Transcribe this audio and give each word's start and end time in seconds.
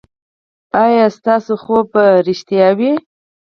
ایا 0.85 1.05
ستاسو 1.17 1.53
خوب 1.63 1.85
به 1.93 2.03
ریښتیا 2.27 2.67
وي؟ 2.77 2.91